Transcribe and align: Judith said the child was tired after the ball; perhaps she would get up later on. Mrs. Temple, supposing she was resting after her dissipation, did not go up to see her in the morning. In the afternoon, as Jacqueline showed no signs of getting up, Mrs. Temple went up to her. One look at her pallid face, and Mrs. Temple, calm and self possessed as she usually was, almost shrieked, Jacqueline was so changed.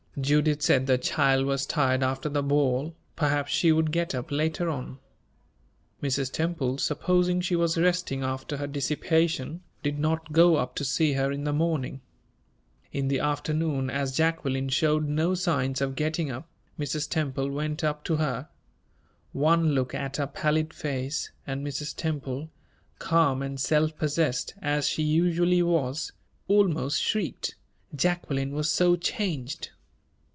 Judith 0.19 0.61
said 0.61 0.85
the 0.87 0.97
child 0.97 1.45
was 1.45 1.65
tired 1.65 2.03
after 2.03 2.27
the 2.27 2.43
ball; 2.43 2.93
perhaps 3.15 3.49
she 3.53 3.71
would 3.71 3.93
get 3.93 4.13
up 4.13 4.29
later 4.29 4.69
on. 4.69 4.99
Mrs. 6.03 6.29
Temple, 6.31 6.77
supposing 6.79 7.39
she 7.39 7.55
was 7.55 7.77
resting 7.77 8.21
after 8.21 8.57
her 8.57 8.67
dissipation, 8.67 9.61
did 9.81 9.97
not 9.97 10.33
go 10.33 10.57
up 10.57 10.75
to 10.75 10.83
see 10.83 11.13
her 11.13 11.31
in 11.31 11.45
the 11.45 11.53
morning. 11.53 12.01
In 12.91 13.07
the 13.07 13.19
afternoon, 13.21 13.89
as 13.89 14.15
Jacqueline 14.15 14.67
showed 14.67 15.07
no 15.07 15.33
signs 15.33 15.79
of 15.79 15.95
getting 15.95 16.29
up, 16.29 16.45
Mrs. 16.77 17.09
Temple 17.09 17.49
went 17.49 17.81
up 17.81 18.03
to 18.03 18.17
her. 18.17 18.49
One 19.31 19.71
look 19.73 19.95
at 19.95 20.17
her 20.17 20.27
pallid 20.27 20.73
face, 20.73 21.31
and 21.47 21.65
Mrs. 21.65 21.95
Temple, 21.95 22.49
calm 22.99 23.41
and 23.41 23.57
self 23.57 23.97
possessed 23.97 24.55
as 24.61 24.89
she 24.89 25.03
usually 25.03 25.63
was, 25.63 26.11
almost 26.49 27.01
shrieked, 27.01 27.55
Jacqueline 27.95 28.51
was 28.51 28.69
so 28.69 28.97
changed. 28.97 29.69